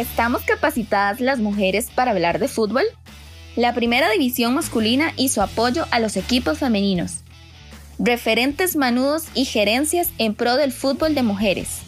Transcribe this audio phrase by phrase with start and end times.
[0.00, 2.84] ¿Estamos capacitadas las mujeres para hablar de fútbol?
[3.54, 7.22] La primera división masculina hizo apoyo a los equipos femeninos.
[7.98, 11.82] Referentes manudos y gerencias en pro del fútbol de mujeres.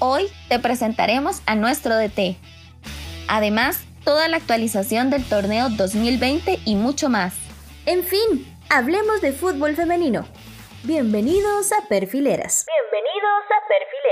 [0.00, 2.36] Hoy te presentaremos a nuestro DT.
[3.28, 7.34] Además, toda la actualización del torneo 2020 y mucho más.
[7.86, 10.26] En fin, hablemos de fútbol femenino.
[10.82, 12.66] Bienvenidos a Perfileras.
[12.66, 14.07] Bienvenidos a Perfileras.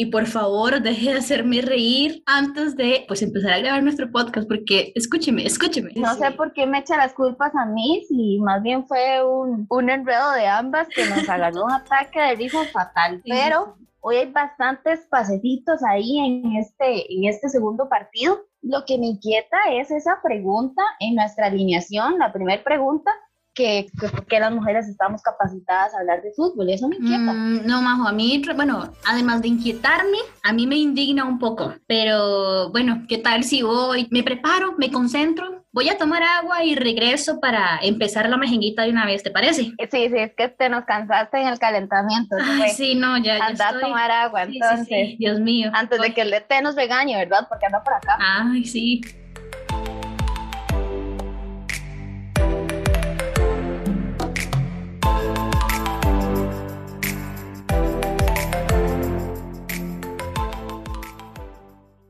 [0.00, 4.48] Y por favor, deje de hacerme reír antes de pues empezar a grabar nuestro podcast,
[4.48, 5.92] porque escúcheme, escúcheme.
[5.94, 9.66] No sé por qué me echa las culpas a mí, si más bien fue un,
[9.68, 13.20] un enredo de ambas que nos agarró un ataque de risa fatal.
[13.22, 18.40] Sí, Pero hoy hay bastantes pasecitos ahí en este, en este segundo partido.
[18.62, 23.12] Lo que me inquieta es esa pregunta en nuestra alineación, la primera pregunta,
[23.60, 26.70] que, que qué las mujeres estamos capacitadas a hablar de fútbol.
[26.70, 27.32] Eso me inquieta.
[27.32, 31.74] Mm, no, Majo, a mí, bueno, además de inquietarme, a mí me indigna un poco.
[31.86, 36.74] Pero bueno, ¿qué tal si voy, me preparo, me concentro, voy a tomar agua y
[36.74, 39.62] regreso para empezar la mejenguita de una vez, ¿te parece?
[39.64, 42.36] Sí, sí, es que te nos cansaste en el calentamiento.
[42.42, 43.82] Ay, sí, no, ya, ya Anda a estoy.
[43.82, 44.86] tomar agua, Sí, sí, entonces.
[44.88, 45.70] sí, Dios mío.
[45.74, 47.46] Antes de que el DT nos regañe, ¿verdad?
[47.48, 48.16] Porque anda por acá.
[48.20, 49.00] Ay, sí.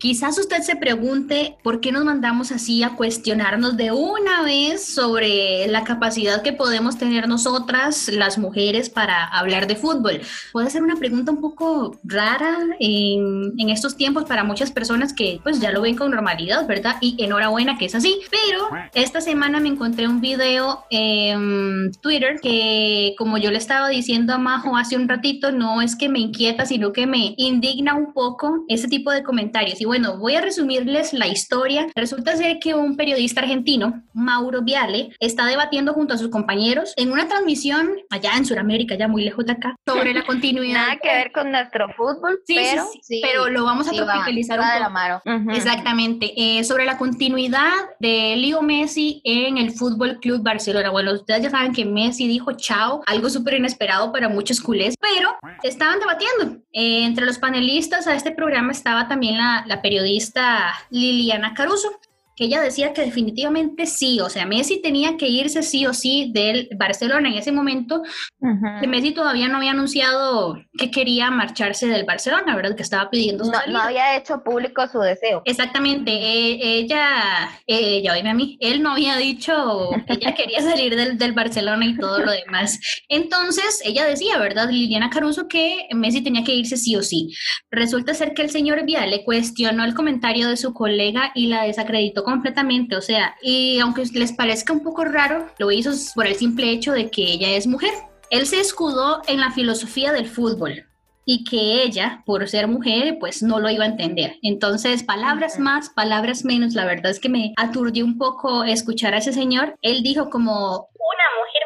[0.00, 5.68] Quizás usted se pregunte por qué nos mandamos así a cuestionarnos de una vez sobre
[5.68, 10.22] la capacidad que podemos tener nosotras, las mujeres, para hablar de fútbol.
[10.52, 15.38] Puede ser una pregunta un poco rara en, en estos tiempos para muchas personas que
[15.42, 16.96] pues ya lo ven con normalidad, ¿verdad?
[17.02, 18.20] Y enhorabuena que es así.
[18.30, 24.32] Pero esta semana me encontré un video en Twitter que, como yo le estaba diciendo
[24.32, 28.14] a Majo hace un ratito, no es que me inquieta, sino que me indigna un
[28.14, 29.78] poco ese tipo de comentarios.
[29.78, 31.88] Y bueno, voy a resumirles la historia.
[31.96, 37.10] Resulta ser que un periodista argentino, Mauro Viale, está debatiendo junto a sus compañeros en
[37.10, 40.74] una transmisión allá en Sudamérica, ya muy lejos de acá, sobre la continuidad.
[40.82, 43.98] Nada que ver con nuestro fútbol, Sí, sí, pero sí, pero lo vamos a sí
[43.98, 44.90] va- tropicalizar va un la poco.
[44.92, 45.22] mano.
[45.26, 45.50] Ujú.
[45.56, 50.90] Exactamente, eh, sobre la continuidad de Leo Messi en el Fútbol Club Barcelona.
[50.90, 55.30] Bueno, ustedes ya saben que Messi dijo chao, algo súper inesperado para muchos culés, pero
[55.64, 56.60] estaban debatiendo.
[56.72, 61.90] Eh, entre los panelistas a este programa estaba también la, la periodista Liliana Caruso
[62.40, 66.30] que ella decía que definitivamente sí, o sea, Messi tenía que irse sí o sí
[66.32, 68.00] del Barcelona en ese momento,
[68.40, 68.66] Ujú.
[68.80, 72.74] que Messi todavía no había anunciado que quería marcharse del Barcelona, ¿verdad?
[72.74, 73.78] Que estaba pidiendo su No, salida.
[73.78, 75.42] no había hecho público su deseo.
[75.44, 80.62] Exactamente, eh, ella, eh, ya oíme a mí, él no había dicho que ella quería
[80.62, 82.80] salir del, del Barcelona y todo lo demás.
[83.10, 84.70] Entonces, ella decía, ¿verdad?
[84.70, 87.28] Liliana Caruso, que Messi tenía que irse sí o sí.
[87.70, 92.24] Resulta ser que el señor Viale cuestionó el comentario de su colega y la desacreditó
[92.30, 96.70] completamente, o sea, y aunque les parezca un poco raro, lo hizo por el simple
[96.70, 97.92] hecho de que ella es mujer.
[98.30, 100.86] Él se escudó en la filosofía del fútbol
[101.24, 104.36] y que ella, por ser mujer, pues no lo iba a entender.
[104.42, 109.18] Entonces, palabras más, palabras menos, la verdad es que me aturdió un poco escuchar a
[109.18, 109.76] ese señor.
[109.82, 111.59] Él dijo como, Una mujer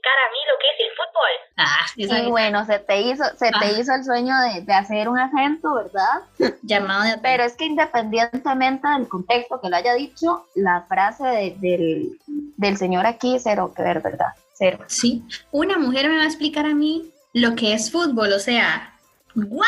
[0.00, 1.34] explicar a mí lo que es el fútbol.
[1.56, 1.86] ah,
[2.24, 3.72] Y bueno, se te hizo, se te Ah.
[3.78, 6.22] hizo el sueño de, de hacer un acento, ¿verdad?
[6.62, 11.56] llamada de Pero es que independientemente del contexto que lo haya dicho, la frase de-
[11.58, 12.18] del,
[12.56, 14.28] del señor aquí, cero que ver, ¿verdad?
[14.54, 14.78] Cero.
[14.86, 18.94] Sí, una mujer me va a explicar a mí lo que es fútbol, o sea,
[19.34, 19.66] ¿what?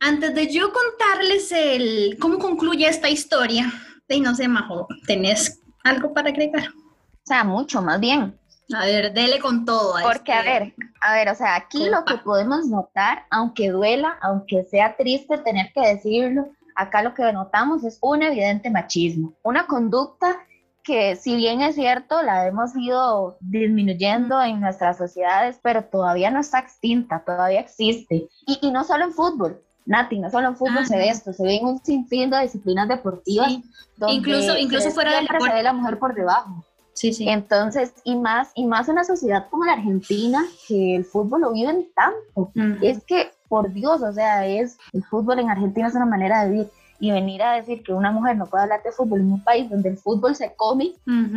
[0.00, 3.72] Antes de yo contarles el cómo concluye esta historia,
[4.08, 6.68] y no sé, Majo, ¿tenés algo para agregar?
[6.68, 8.36] O sea, mucho más bien.
[8.74, 9.96] A ver, dele con todo.
[9.96, 13.70] a Porque, a este- ver, a ver, o sea, aquí lo que podemos notar, aunque
[13.70, 19.34] duela, aunque sea triste tener que decirlo, acá lo que notamos es un evidente machismo,
[19.42, 20.38] una conducta
[20.84, 26.40] que si bien es cierto, la hemos ido disminuyendo en nuestras sociedades, pero todavía no
[26.40, 28.26] está extinta, todavía existe.
[28.46, 31.32] Y, y no solo en fútbol, Nati, no solo en fútbol Ah, se ve esto,
[31.32, 33.48] se ve en un sinfín de disciplinas deportivas.
[33.48, 33.64] Sí,
[33.96, 35.56] donde Incluso- incluso fuera del siempre se deporte.
[35.56, 36.64] ve la mujer por debajo.
[36.94, 37.28] Sí, sí.
[37.28, 41.88] Entonces, y más, y más una sociedad como la Argentina, que el fútbol lo viven
[41.94, 42.52] tanto.
[42.82, 46.50] Es que, por Dios, o sea, es, el fútbol en Argentina es una manera de
[46.50, 46.70] vivir.
[47.02, 49.68] Y venir a decir que una mujer no puede hablar de fútbol en un país
[49.68, 50.92] donde el fútbol se come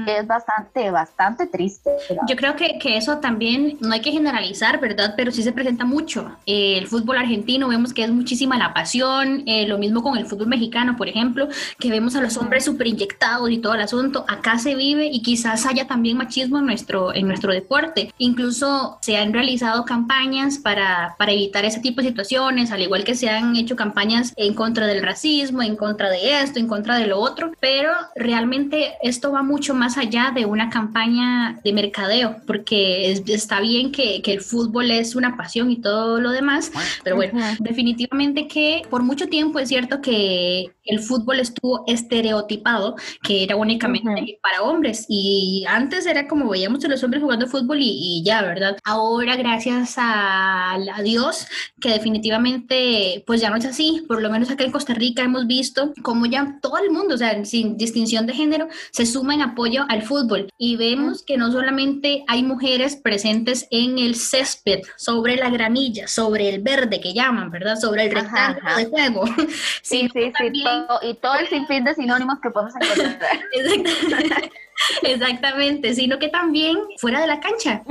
[0.06, 1.90] es bastante, bastante triste.
[2.28, 5.16] Yo creo que, que, eso también no hay que generalizar, ¿verdad?
[5.18, 6.32] Pero sí se presenta mucho.
[6.46, 10.28] Eh, el fútbol argentino vemos que es muchísima la pasión, eh, lo mismo con el
[10.28, 11.48] fútbol mexicano, por ejemplo,
[11.80, 14.24] que vemos a los hombres súper inyectados y todo el asunto.
[14.28, 18.14] Acá se vive y quizás haya también machismo en nuestro, en nuestro deporte.
[18.20, 23.16] Incluso se han realizado campañas para, para evitar ese tipo de situaciones, al igual que
[23.16, 27.08] se han hecho campañas en contra del racismo, en contra de esto, en contra de
[27.08, 33.12] lo otro, pero realmente esto va mucho más allá de una campaña de mercadeo, porque
[33.12, 36.72] está bien que, que, el fútbol es una pasión y todo lo demás,
[37.04, 43.44] pero bueno, definitivamente que por mucho tiempo es cierto que el fútbol estuvo estereotipado, que
[43.44, 48.24] era únicamente para hombres, y antes era como veíamos a los hombres jugando fútbol y,
[48.24, 48.78] ya, ¿verdad?
[48.84, 51.48] Ahora, gracias a, a Dios,
[51.80, 55.45] que definitivamente pues ya no es así, por lo menos acá en Costa Rica hemos
[55.46, 59.42] visto como ya todo el mundo, o sea, sin distinción de género, se suma en
[59.42, 65.36] apoyo al fútbol y vemos que no solamente hay mujeres presentes en el césped, sobre
[65.36, 67.76] la gramilla, sobre el verde que llaman, ¿verdad?
[67.78, 69.24] Sobre el rectángulo de juego.
[69.82, 70.64] Sí, sí, sí,
[71.04, 74.50] y todo el sinfín de sinónimos que podemos encontrar.
[75.04, 77.84] Exactamente, sino que también fuera de la cancha.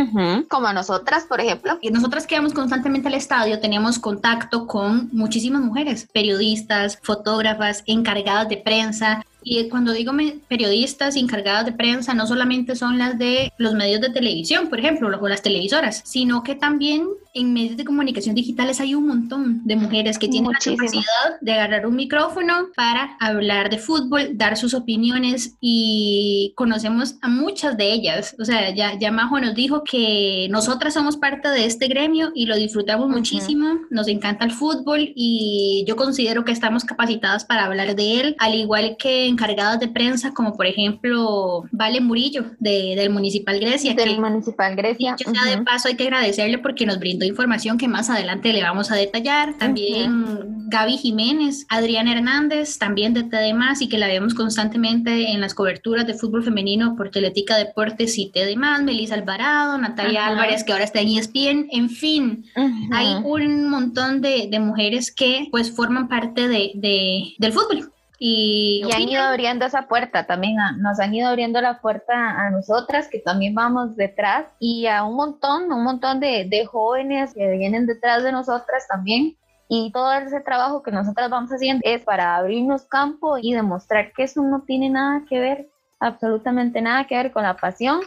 [0.48, 1.78] Como nosotras, por ejemplo.
[1.80, 8.48] Y nosotras que vamos constantemente al estadio, teníamos contacto con muchísimas mujeres, periodistas, fotógrafas, encargadas
[8.48, 10.12] de prensa, y cuando digo
[10.48, 15.06] periodistas encargadas de prensa, no solamente son las de los medios de televisión, por ejemplo,
[15.06, 19.74] o las televisoras, sino que también en medios de comunicación digitales hay un montón de
[19.74, 24.72] mujeres que tienen la capacidad de agarrar un micrófono para hablar de fútbol, dar sus
[24.72, 28.36] opiniones y conocemos a muchas de ellas.
[28.38, 32.46] O sea, ya, ya Majo nos dijo que nosotras somos parte de este gremio y
[32.46, 37.96] lo disfrutamos muchísimo, nos encanta el fútbol y yo considero que estamos capacitadas para hablar
[37.96, 43.10] de él, al igual que encargadas de prensa, como por ejemplo Vale Murillo de, del
[43.10, 43.94] Municipal Grecia.
[43.94, 45.16] Del Municipal Grecia.
[45.18, 48.62] Yo sea de paso hay que agradecerle porque nos brindó información que más adelante le
[48.62, 49.56] vamos a detallar.
[49.58, 55.54] También Gaby Jiménez, Adrián Hernández, también de TDMás y que la vemos constantemente en las
[55.54, 60.84] coberturas de fútbol femenino por Teletica Deportes y TDMás, Melissa Alvarado, Natalia Álvarez, que ahora
[60.84, 62.44] está en ESPN, en fin,
[62.92, 67.93] hay un montón de, de, mujeres que pues forman parte de, de, del fútbol
[68.26, 73.06] y, han ido abriendo esa puerta también, nos han ido abriendo la puerta a nosotras
[73.06, 77.84] que también vamos detrás y a un montón, un montón de, de jóvenes que vienen
[77.84, 79.36] detrás de nosotras también.
[79.68, 84.22] Y todo ese trabajo que nosotras vamos haciendo es para abrirnos campo y demostrar que
[84.22, 85.68] eso no tiene nada que ver,
[86.00, 88.00] absolutamente nada que ver con la pasión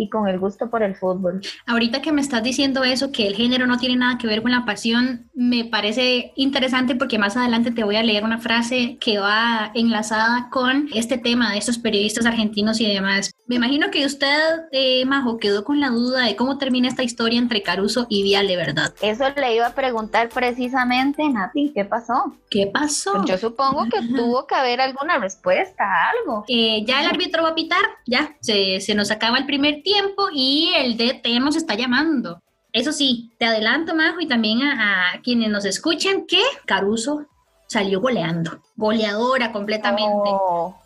[0.00, 1.42] y con el gusto por el fútbol.
[1.66, 4.50] Ahorita que me estás diciendo eso, que el género no tiene nada que ver con
[4.50, 9.18] la pasión, me parece interesante porque más adelante te voy a leer una frase que
[9.18, 13.30] va enlazada con este tema de estos periodistas argentinos y demás.
[13.50, 17.36] Me imagino que usted, eh, Majo, quedó con la duda de cómo termina esta historia
[17.36, 18.94] entre Caruso y Viale, ¿verdad?
[19.02, 22.36] Eso le iba a preguntar precisamente, Nati, ¿qué pasó?
[22.48, 23.24] ¿Qué pasó?
[23.26, 26.44] Yo supongo que tuvo que haber alguna respuesta, algo.
[26.46, 29.90] Eh, ya el árbitro va a pitar, ya, se, se nos acaba el primer tiempo
[29.90, 32.40] tiempo y el DT nos está llamando.
[32.72, 37.26] Eso sí, te adelanto, Majo, y también a, quienes nos escuchan que Caruso
[37.70, 40.30] salió goleando, goleadora completamente.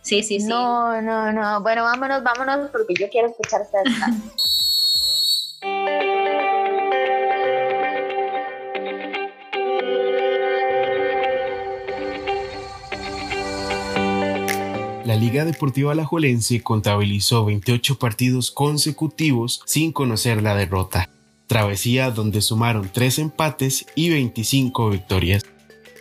[0.03, 0.47] sí, sí, sí.
[0.47, 1.63] No, no, no.
[1.63, 3.83] Bueno, vámonos, vámonos, porque yo quiero escuchar esta.
[15.07, 21.09] La Liga Deportiva Alajuelense contabilizó 28 partidos consecutivos sin conocer la derrota,
[21.47, 25.45] travesía donde sumaron 3 empates y 25 victorias.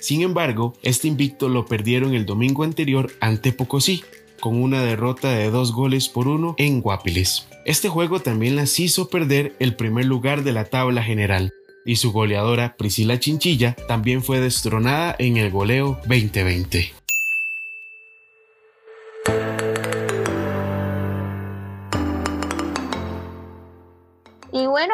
[0.04, 4.04] Sin embargo, este invicto lo perdieron el domingo anterior ante Pocosí,
[4.42, 7.48] con una derrota de 2 goles por 1 en Guapiles.
[7.66, 11.54] Este juego también las hizo perder el primer lugar de la tabla general,
[11.86, 17.03] y su goleadora Priscila Chinchilla también fue destronada en el goleo 2020.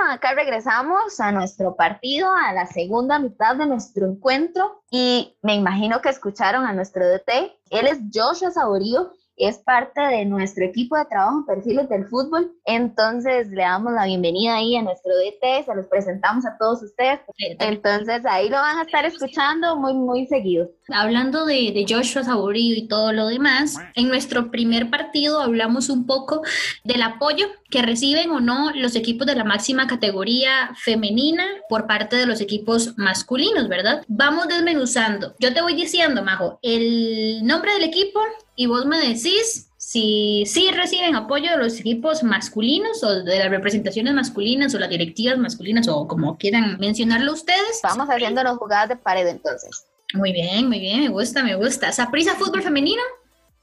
[0.10, 6.02] Acá regresamos a nuestro partido, a la segunda mitad de nuestro encuentro y me imagino
[6.02, 7.58] que escucharon a nuestro DT.
[7.70, 12.52] Él es Joshua Saborío es parte de nuestro equipo de trabajo en perfiles del fútbol.
[12.66, 17.22] Entonces le damos la bienvenida ahí a nuestro DT, se los presentamos a todos ustedes.
[17.38, 20.70] Entonces ahí lo van a estar escuchando muy, muy seguido.
[20.90, 26.06] Hablando de, de Joshua Saborío y todo lo demás, en nuestro primer partido hablamos un
[26.06, 26.42] poco
[26.84, 32.16] del apoyo que reciben o no los equipos de la máxima categoría femenina por parte
[32.16, 34.04] de los equipos masculinos, ¿verdad?
[34.08, 35.36] Vamos desmenuzando.
[35.40, 38.20] Yo te voy diciendo, Majo, el nombre del equipo
[38.60, 43.50] y vos me decís si sí reciben apoyo de los equipos masculinos o de las
[43.50, 47.80] representaciones masculinas o las directivas masculinas o como quieran mencionarlo ustedes.
[47.84, 49.86] Vamos haciendo las jugadas de pared entonces.
[50.14, 51.94] Muy bien, muy bien, me gusta, me gusta.
[51.94, 53.02] ¿Saprisa Fútbol Femenino?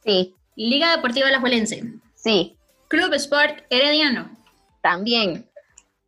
[0.02, 0.34] Sí.
[0.54, 1.84] Liga Deportiva La Juelense.
[2.14, 2.56] Sí.
[2.88, 4.34] Club Sport Herediano.
[4.80, 5.46] También.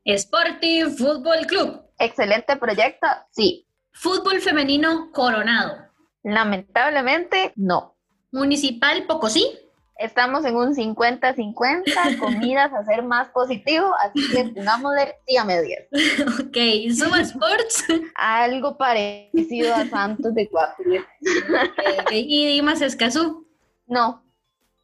[0.07, 1.83] Sporting Fútbol Club.
[1.99, 3.67] Excelente proyecto, sí.
[3.93, 5.77] Fútbol Femenino Coronado.
[6.23, 7.98] Lamentablemente, no.
[8.31, 9.59] Municipal Pocosí.
[9.99, 15.85] Estamos en un 50-50, comidas a ser más positivo, así que pongámosle sí a medias.
[16.41, 16.57] ok,
[16.97, 17.85] Suma Sports.
[18.15, 21.03] Algo parecido a Santos de Guapiles.
[22.05, 23.47] okay, ¿Y Dimas Escazú?
[23.87, 24.23] No.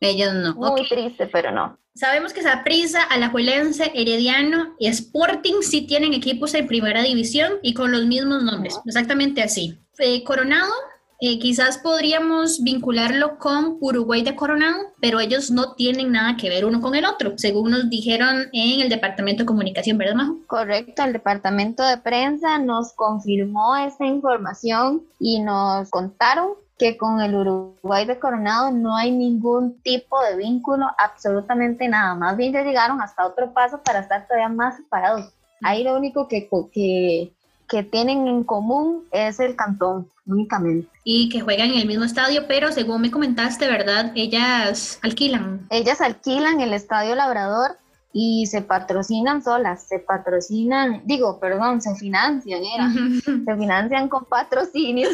[0.00, 0.54] Ellos no.
[0.54, 1.78] Muy triste, pero no.
[1.94, 7.92] Sabemos que Saprissa, Alajuelense, Herediano y Sporting sí tienen equipos en primera división y con
[7.92, 9.78] los mismos nombres, exactamente así.
[9.98, 10.72] Eh, Coronado,
[11.21, 16.64] eh, quizás podríamos vincularlo con Uruguay de Coronado, pero ellos no tienen nada que ver
[16.64, 20.37] uno con el otro, según nos dijeron en el Departamento de Comunicación, ¿verdad, Majo?
[20.47, 27.35] Correcto, el Departamento de Prensa nos confirmó esta información y nos contaron que con el
[27.35, 32.14] Uruguay de Coronado no hay ningún tipo de vínculo, absolutamente nada.
[32.14, 35.33] Más bien ya llegaron hasta otro paso para estar todavía más separados.
[35.62, 37.33] Ahí lo único que, que,
[37.68, 40.88] que tienen en común es el cantón, únicamente.
[41.04, 44.12] Y que juegan en el mismo estadio, pero según me comentaste, ¿verdad?
[44.14, 45.66] Ellas alquilan.
[45.71, 47.78] Ellas alquilan el Estadio Labrador
[48.16, 52.88] y se patrocinan solas, se patrocinan, digo, perdón, se financian, era,
[53.25, 55.11] se financian con patrocinios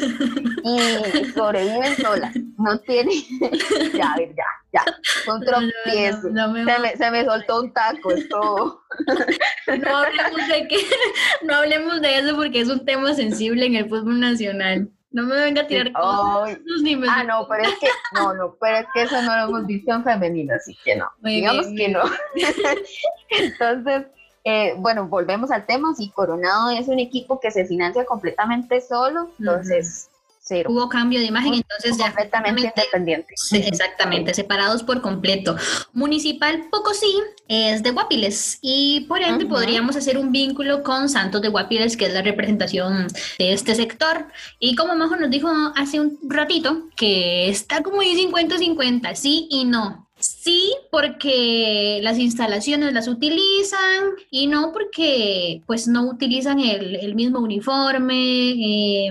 [0.62, 3.14] y sobreviven solas, no tienen,
[3.94, 4.84] ya, ya, ya,
[5.32, 8.82] un tropiezo, se, me, se, me, soltó un taco, esto.
[9.78, 10.76] No hablemos de que,
[11.46, 14.90] no hablemos de eso porque es un tema sensible en el fútbol nacional.
[15.12, 16.58] No me venga a tirar cosas.
[17.08, 19.92] ah, no, pero es que, no, no, pero es que eso no lo hemos visto
[19.92, 21.10] en femenino, así que no.
[21.22, 22.02] Digamos que no.
[23.30, 24.06] Entonces,
[24.44, 25.94] eh, bueno, volvemos al tema.
[25.94, 30.09] Si Coronado es un equipo que se financia completamente solo, entonces
[30.66, 32.06] Hubo cambio de imagen, entonces ya.
[32.06, 33.34] Completamente independiente.
[33.52, 35.56] exactamente, separados por completo.
[35.92, 37.14] Municipal Pocosí
[37.48, 42.06] es de Guapiles y por ende podríamos hacer un vínculo con Santos de Guapiles, que
[42.06, 44.26] es la representación de este sector.
[44.58, 49.64] Y como Majo nos dijo hace un ratito, que está como ahí 50-50, sí y
[49.64, 50.08] no.
[50.20, 57.38] Sí, porque las instalaciones las utilizan y no porque pues no utilizan el, el mismo
[57.38, 58.50] uniforme.
[58.50, 59.10] Eh,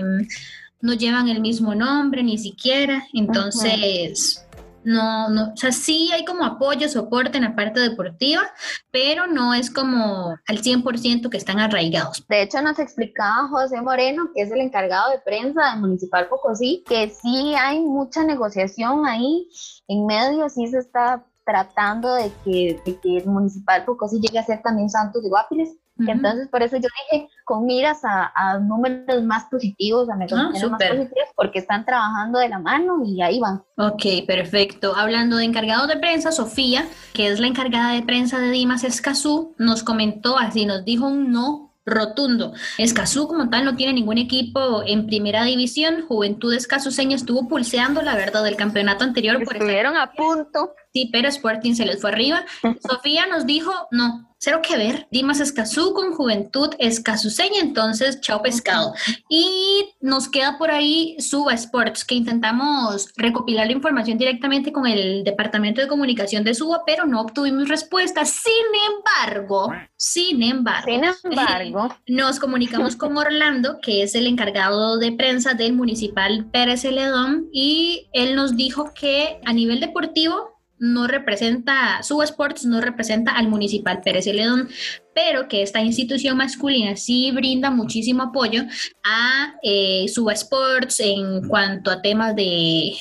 [0.80, 4.46] no llevan el mismo nombre ni siquiera, entonces
[4.82, 8.42] no, no, o sea, sí hay como apoyo, soporte en la parte deportiva,
[8.90, 12.24] pero no es como al 100% que están arraigados.
[12.28, 16.82] De hecho, nos explicaba José Moreno, que es el encargado de prensa del Municipal Pocosí,
[16.88, 19.48] que sí hay mucha negociación ahí
[19.86, 24.44] en medio, sí se está tratando de que, de que el Municipal Pocosí llegue a
[24.44, 25.76] ser también Santos de Guapiles,
[26.06, 30.82] entonces, por eso yo dije, con miras a, números más positivos, a negociaciones ah, más
[30.82, 33.62] positivas, porque están trabajando de la mano y ahí van.
[33.76, 34.94] Ok, perfecto.
[34.96, 39.54] Hablando de encargado de prensa, Sofía, que es la encargada de prensa de Dimas Escazú,
[39.58, 42.52] nos comentó así, nos dijo un no rotundo.
[42.78, 46.02] Escazú como tal no tiene ningún equipo en primera división.
[46.06, 49.42] Juventud Escazuseña estuvo pulseando la verdad del campeonato anterior.
[49.42, 50.72] Estuvieron a punto.
[50.92, 52.44] Sí, pero Sporting se les fue arriba.
[52.88, 55.06] Sofía nos dijo, no, cero que ver.
[55.10, 58.94] Dimas Escazú con Juventud Escazuseña, entonces chao pescado.
[59.28, 65.22] Y nos queda por ahí Suba Sports, que intentamos recopilar la información directamente con el
[65.24, 68.24] Departamento de Comunicación de Suba, pero no obtuvimos respuesta.
[68.24, 68.52] Sin
[68.88, 75.54] embargo, sin embargo, sin embargo, nos comunicamos con Orlando, que es el encargado de prensa
[75.54, 80.49] del Municipal Pérez Celedón, y él nos dijo que a nivel deportivo
[80.80, 84.68] no representa, Suba Sports no representa al Municipal Pérez Celedón,
[85.14, 88.62] pero que esta institución masculina sí brinda muchísimo apoyo
[89.04, 92.96] a eh, Suba Sports en cuanto a temas de,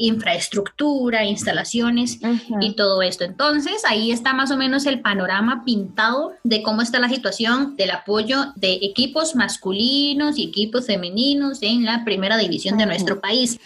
[0.00, 2.18] infraestructura, instalaciones
[2.60, 3.24] y todo esto.
[3.24, 7.92] Entonces, ahí está más o menos el panorama pintado de cómo está la situación del
[7.92, 13.60] apoyo de equipos masculinos y equipos femeninos en la primera división de nuestro país.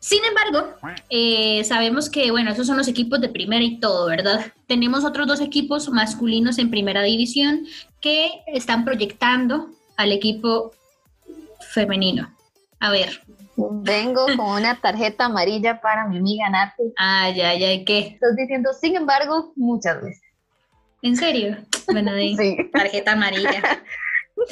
[0.00, 0.74] Sin embargo,
[1.10, 4.52] eh, sabemos que, bueno, esos son los equipos de primera y todo, ¿verdad?
[4.66, 7.66] Tenemos otros dos equipos masculinos en primera división
[8.00, 10.72] que están proyectando al equipo
[11.72, 12.32] femenino.
[12.80, 13.20] A ver.
[13.56, 16.92] Vengo con una tarjeta amarilla para mi amiga Nati.
[16.96, 17.98] Ay, ay, ay, ¿qué?
[18.14, 20.22] Estás diciendo, sin embargo, muchas veces.
[21.02, 21.56] ¿En serio?
[21.90, 22.56] Bueno, de Sí.
[22.72, 23.50] tarjeta amarilla.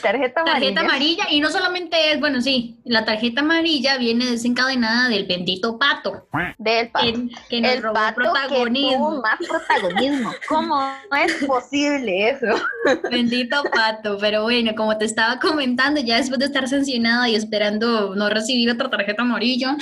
[0.02, 0.60] Tarjeta amarilla.
[0.74, 5.78] Tarjeta amarilla y no solamente es, bueno, sí, la tarjeta amarilla viene desencadenada del bendito
[5.78, 6.26] pato
[6.58, 7.06] Del pato.
[7.06, 9.22] que, que nos el robó pato que tuvo protagonismo.
[9.22, 10.32] más protagonismo.
[10.48, 10.92] ¿Cómo
[11.24, 12.46] es posible eso?
[13.10, 18.14] Bendito pato, pero bueno, como te estaba comentando, ya después de estar sancionada y esperando
[18.14, 19.76] no recibir otra tarjeta amarilla,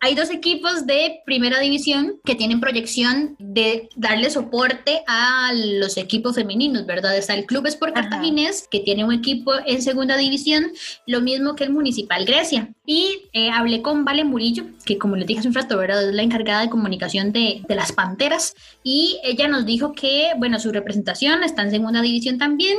[0.00, 6.34] hay dos equipos de primera división que tienen proyección de darle soporte a los equipos
[6.34, 7.16] femeninos, ¿verdad?
[7.16, 8.08] Está el Club Sport Ajá.
[8.08, 10.72] Cartaginés, que tiene un equipo en segunda división,
[11.06, 12.72] lo mismo que el Municipal Grecia.
[12.84, 16.08] Y eh, hablé con Vale Murillo, que como les dije hace un rato, ¿verdad?
[16.08, 18.54] Es la encargada de comunicación de, de las Panteras.
[18.82, 22.76] Y ella nos dijo que, bueno, su representación está en segunda división también.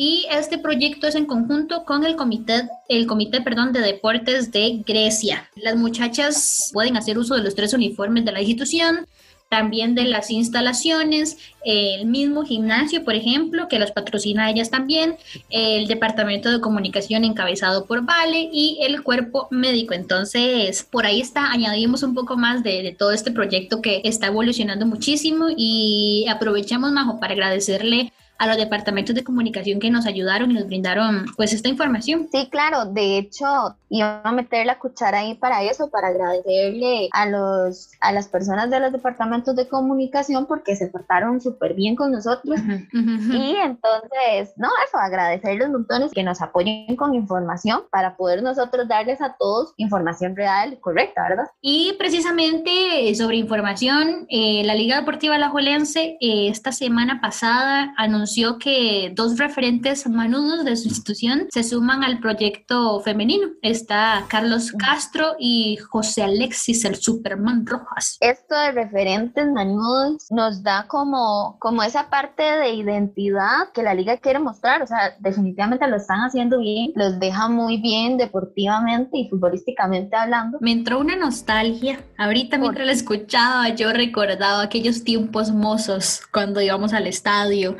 [0.00, 4.84] Y este proyecto es en conjunto con el comité, el comité, perdón, de deportes de
[4.86, 5.50] Grecia.
[5.56, 9.08] Las muchachas pueden hacer uso de los tres uniformes de la institución,
[9.48, 15.16] también de las instalaciones, el mismo gimnasio, por ejemplo, que los patrocina ellas también,
[15.50, 19.94] el departamento de comunicación encabezado por Vale y el cuerpo médico.
[19.94, 24.28] Entonces, por ahí está, añadimos un poco más de, de todo este proyecto que está
[24.28, 30.50] evolucionando muchísimo y aprovechamos, Majo, para agradecerle a los departamentos de comunicación que nos ayudaron
[30.50, 32.28] y nos brindaron pues esta información.
[32.30, 37.26] Sí, claro, de hecho, iba a meter la cuchara ahí para eso, para agradecerle a
[37.26, 42.12] los a las personas de los departamentos de comunicación porque se portaron súper bien con
[42.12, 42.60] nosotros.
[42.92, 49.20] Y entonces, no, eso, agradecerles montones que nos apoyen con información para poder nosotros darles
[49.20, 51.46] a todos información real, correcta, ¿verdad?
[51.60, 58.27] Y precisamente sobre información, eh, la Liga Deportiva Alajuelense eh, esta semana pasada anunció
[58.60, 63.48] que dos referentes manudos de su institución se suman al proyecto femenino.
[63.62, 68.18] Está Carlos Castro y José Alexis, el Superman Rojas.
[68.20, 74.18] Esto de referentes manudos nos da como, como esa parte de identidad que la liga
[74.18, 79.28] quiere mostrar, o sea, definitivamente lo están haciendo bien, los deja muy bien deportivamente y
[79.28, 80.58] futbolísticamente hablando.
[80.60, 82.00] Me entró una nostalgia.
[82.18, 87.76] Ahorita mientras la escuchaba, yo recordaba aquellos tiempos mozos cuando íbamos al estadio.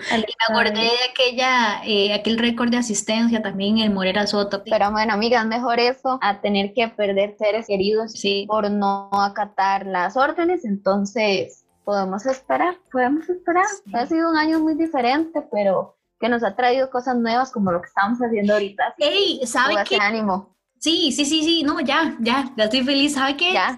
[0.49, 4.63] Me acordé de aquella, eh, aquel récord de asistencia también en Morera Soto.
[4.65, 8.45] Pero bueno, amigas, mejor eso a tener que perder seres queridos Sí.
[8.49, 13.65] por no acatar las órdenes, entonces podemos esperar, podemos esperar.
[13.85, 13.93] Sí.
[13.95, 17.81] Ha sido un año muy diferente, pero que nos ha traído cosas nuevas como lo
[17.81, 18.95] que estamos haciendo ahorita.
[18.99, 19.97] Ey, ¿sabe qué?
[20.01, 20.55] ánimo.
[20.79, 23.15] Sí, sí, sí, sí, no, ya, ya, ya estoy feliz.
[23.15, 23.53] ¿Sabe qué?
[23.53, 23.77] ¿Sabe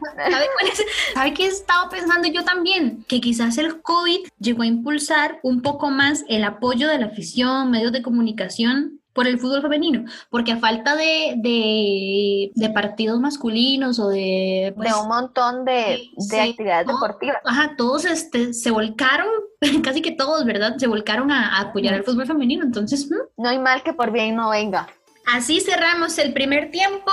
[0.59, 0.83] cuál es?
[1.15, 3.05] ¿Sabe qué estaba pensando yo también?
[3.09, 7.71] Que quizás el COVID llegó a impulsar un poco más el apoyo de la afición,
[7.71, 13.99] medios de comunicación por el fútbol femenino, porque a falta de, de, de partidos masculinos
[13.99, 14.73] o de...
[14.77, 16.97] pues, de un montón de, sí, de sí, actividades todo.
[16.97, 17.39] deportivas.
[17.45, 19.27] Ajá, todos este, se volcaron,
[19.83, 20.77] casi que todos, ¿verdad?
[20.79, 22.65] Se volcaron a, a apoyar el fútbol femenino.
[22.65, 24.87] Entonces, No hay mal que por bien no venga.
[25.35, 27.13] Así cerramos el primer tiempo,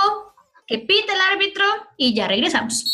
[0.66, 1.64] que pite el árbitro
[1.96, 2.84] y ya regresamos.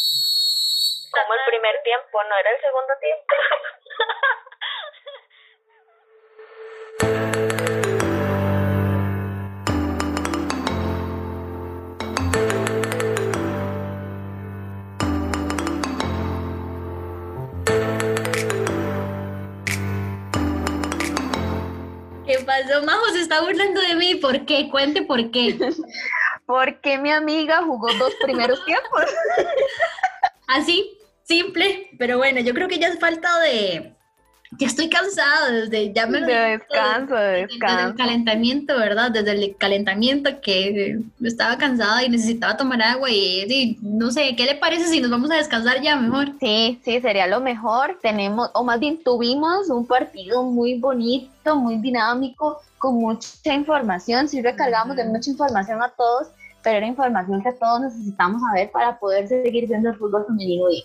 [1.10, 3.34] Como el primer tiempo, no era el segundo tiempo.
[22.44, 23.06] pasó, Majo?
[23.12, 24.14] Se está burlando de mí.
[24.16, 24.68] ¿Por qué?
[24.70, 25.58] Cuente por qué.
[26.46, 29.04] Porque mi amiga jugó dos primeros tiempos.
[30.46, 31.90] Así, simple.
[31.98, 33.93] Pero bueno, yo creo que ya es falta de...
[34.58, 35.92] Ya estoy cansada desde...
[35.92, 39.10] Ya me lo descanso, de desde- Desde el calentamiento, ¿verdad?
[39.10, 44.44] Desde el calentamiento que estaba cansada y necesitaba tomar agua y, y no sé, ¿qué
[44.44, 46.32] le parece si nos vamos a descansar ya mejor?
[46.40, 47.98] Sí, sí, sería lo mejor.
[48.02, 54.28] Tenemos, o más bien tuvimos un partido muy bonito, muy dinámico, con mucha información.
[54.28, 56.28] Sí recargamos de mucha información a todos,
[56.62, 60.84] pero era información que todos necesitamos saber para poder seguir viendo el fútbol femenino bien.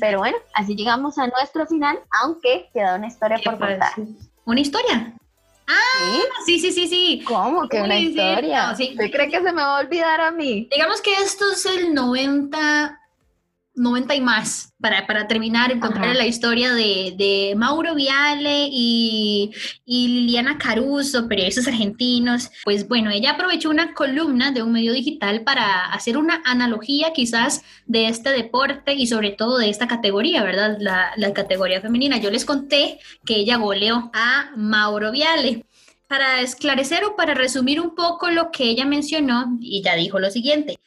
[0.00, 3.92] Pero bueno, así llegamos a nuestro final, aunque queda una historia ¿Qué por contar.
[4.44, 5.14] ¿Una historia?
[5.66, 6.22] ¿Sí?
[6.46, 7.24] Sí, sí, sí, sí.
[7.26, 8.68] ¿Cómo que una historia?
[8.68, 8.90] no, sí.
[8.92, 10.68] ¿Usted cree que se me va a olvidar a mí?
[10.72, 12.97] Digamos que esto es el 90,
[13.78, 19.52] 90 y más para, para terminar y contar la historia de, de, Mauro Viale y,
[19.84, 22.50] y Liliana Caruso, periodistas argentinos.
[22.64, 27.62] Pues bueno, ella aprovechó una columna de un medio digital para hacer una analogía quizás
[27.86, 30.76] de este deporte y sobre todo de esta categoría, ¿verdad?
[30.80, 32.18] La, la categoría femenina.
[32.18, 35.64] Yo les conté que ella goleó a Mauro Viale
[36.08, 40.30] para esclarecer o para resumir un poco lo que ella mencionó, y ya dijo lo
[40.30, 40.78] siguiente,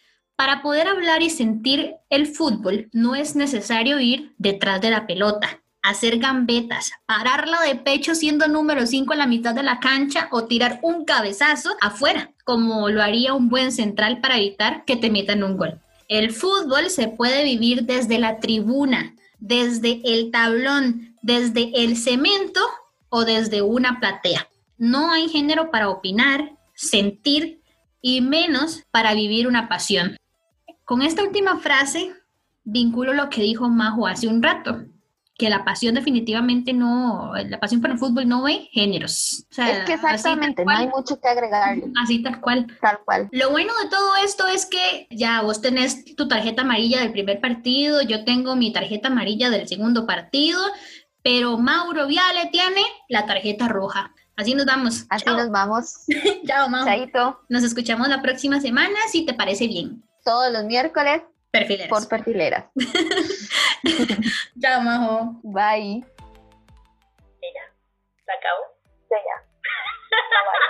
[0.42, 5.62] para poder hablar y sentir el fútbol no es necesario ir detrás de la pelota,
[5.84, 10.46] hacer gambetas, pararla de pecho siendo número 5 en la mitad de la cancha o
[10.46, 15.44] tirar un cabezazo afuera, como lo haría un buen central para evitar que te metan
[15.44, 15.80] un gol.
[16.08, 22.62] El fútbol se puede vivir desde la tribuna, desde el tablón, desde el cemento
[23.10, 24.50] o desde una platea.
[24.80, 27.62] No hay género para opinar, sentir
[28.02, 30.18] y menos para vivir una pasión.
[30.92, 32.12] Con esta última frase
[32.66, 34.84] vinculo lo que dijo Majo hace un rato,
[35.38, 39.46] que la pasión definitivamente no, la pasión por el fútbol no ve géneros.
[39.52, 41.86] es que exactamente, no hay mucho que agregarle.
[42.04, 42.68] Así tal cual.
[42.82, 43.30] Tal cual.
[43.32, 47.40] Lo bueno de todo esto es que ya vos tenés tu tarjeta amarilla del primer
[47.40, 50.60] partido, yo tengo mi tarjeta amarilla del segundo partido,
[51.24, 54.14] pero Mauro Viale tiene la tarjeta roja.
[54.36, 55.06] Así nos vamos.
[55.08, 56.00] Así nos vamos.
[56.46, 56.84] Chao, Mau.
[56.84, 57.40] Chaito.
[57.48, 61.22] Nos escuchamos la próxima semana, si te parece bien todos los miércoles.
[61.90, 62.66] Por perfileras.
[64.62, 65.40] Chao, Majo.
[65.44, 66.06] Bye.
[68.26, 68.64] Se acabó.
[69.10, 70.68] Ya, ya.